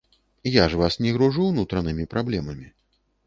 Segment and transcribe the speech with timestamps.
[0.51, 2.67] Я ж вас не гружу ўнутранымі праблемамі.